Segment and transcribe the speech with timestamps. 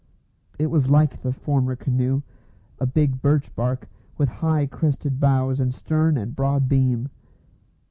[0.57, 2.23] It was like the former canoe,
[2.79, 7.11] a big birch bark, with high crested bows and stern and broad beam.